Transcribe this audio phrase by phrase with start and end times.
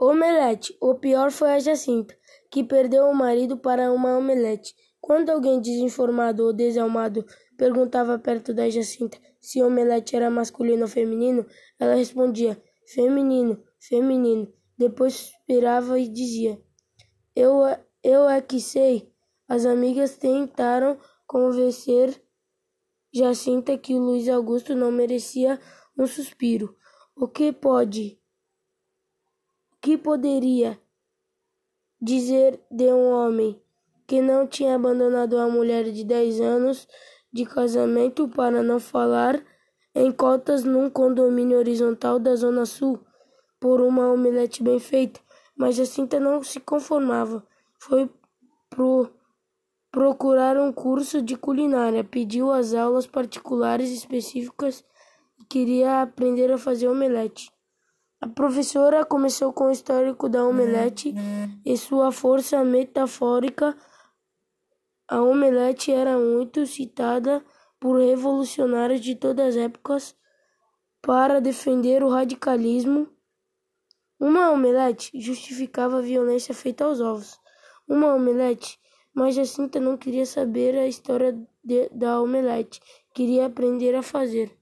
[0.00, 0.76] Omelete.
[0.80, 2.16] O pior foi a Jacinta,
[2.50, 4.72] que perdeu o marido para uma omelete.
[5.00, 7.24] Quando alguém desinformado ou desalmado
[7.56, 11.46] perguntava perto da Jacinta se omelete era masculino ou feminino,
[11.78, 12.62] ela respondia:
[12.94, 14.52] feminino, feminino.
[14.76, 16.60] Depois suspirava e dizia:
[17.34, 17.62] Eu,
[18.02, 19.12] eu é que sei.
[19.48, 22.22] As amigas tentaram convencer
[23.12, 25.58] Jacinta que Luiz Augusto não merecia
[25.96, 26.76] um suspiro.
[27.16, 28.20] O que pode?
[29.88, 30.78] Que poderia
[31.98, 33.58] dizer de um homem
[34.06, 36.86] que não tinha abandonado a mulher de dez anos
[37.32, 39.42] de casamento para não falar
[39.94, 43.00] em cotas num condomínio horizontal da Zona Sul
[43.58, 45.20] por uma omelete bem feita,
[45.56, 47.42] mas Jacinta não se conformava.
[47.78, 48.10] Foi
[48.68, 49.08] pro
[49.90, 54.84] procurar um curso de culinária, pediu as aulas particulares específicas
[55.40, 57.50] e queria aprender a fazer omelete.
[58.20, 61.14] A professora começou com o histórico da omelete
[61.64, 63.76] e sua força metafórica.
[65.08, 67.44] A omelete era muito citada
[67.78, 70.16] por revolucionários de todas as épocas
[71.00, 73.08] para defender o radicalismo.
[74.18, 77.38] Uma omelete justificava a violência feita aos ovos.
[77.86, 78.78] Uma omelete
[79.18, 82.80] mas Jacinta não queria saber a história de, da omelete,
[83.12, 84.56] queria aprender a fazer.